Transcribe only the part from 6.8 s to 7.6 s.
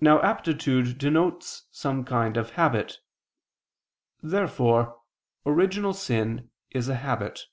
a habit.